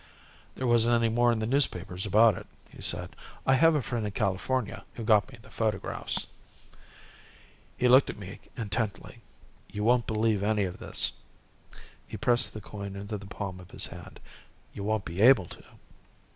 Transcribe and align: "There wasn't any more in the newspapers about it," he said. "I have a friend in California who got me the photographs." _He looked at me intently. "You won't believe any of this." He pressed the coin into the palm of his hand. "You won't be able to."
"There 0.55 0.65
wasn't 0.65 0.95
any 0.95 1.13
more 1.13 1.31
in 1.31 1.37
the 1.37 1.45
newspapers 1.45 2.07
about 2.07 2.35
it," 2.35 2.47
he 2.71 2.81
said. 2.81 3.15
"I 3.45 3.53
have 3.53 3.75
a 3.75 3.83
friend 3.83 4.03
in 4.03 4.11
California 4.13 4.83
who 4.95 5.03
got 5.03 5.31
me 5.31 5.37
the 5.39 5.51
photographs." 5.51 6.25
_He 7.79 7.87
looked 7.87 8.09
at 8.09 8.17
me 8.17 8.39
intently. 8.57 9.21
"You 9.71 9.83
won't 9.83 10.07
believe 10.07 10.41
any 10.41 10.63
of 10.63 10.79
this." 10.79 11.11
He 12.07 12.17
pressed 12.17 12.55
the 12.55 12.61
coin 12.61 12.95
into 12.95 13.19
the 13.19 13.27
palm 13.27 13.59
of 13.59 13.69
his 13.69 13.85
hand. 13.85 14.19
"You 14.73 14.83
won't 14.83 15.05
be 15.05 15.21
able 15.21 15.45
to." 15.45 15.63